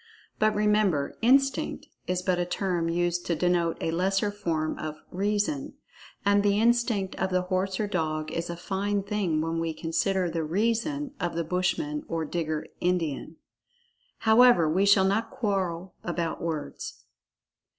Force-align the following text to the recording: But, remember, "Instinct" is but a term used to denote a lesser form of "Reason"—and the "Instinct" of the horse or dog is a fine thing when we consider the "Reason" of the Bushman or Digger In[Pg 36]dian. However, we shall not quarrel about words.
But, 0.39 0.55
remember, 0.55 1.15
"Instinct" 1.21 1.85
is 2.07 2.23
but 2.23 2.39
a 2.39 2.43
term 2.47 2.89
used 2.89 3.23
to 3.27 3.35
denote 3.35 3.77
a 3.79 3.91
lesser 3.91 4.31
form 4.31 4.79
of 4.79 4.95
"Reason"—and 5.11 6.41
the 6.41 6.59
"Instinct" 6.59 7.13
of 7.17 7.29
the 7.29 7.43
horse 7.43 7.79
or 7.79 7.85
dog 7.85 8.31
is 8.31 8.49
a 8.49 8.57
fine 8.57 9.03
thing 9.03 9.41
when 9.41 9.59
we 9.59 9.75
consider 9.75 10.27
the 10.27 10.43
"Reason" 10.43 11.11
of 11.19 11.35
the 11.35 11.43
Bushman 11.43 12.03
or 12.07 12.25
Digger 12.25 12.65
In[Pg 12.81 12.99
36]dian. 12.99 13.35
However, 14.19 14.67
we 14.67 14.87
shall 14.87 15.05
not 15.05 15.29
quarrel 15.29 15.93
about 16.03 16.41
words. 16.41 17.03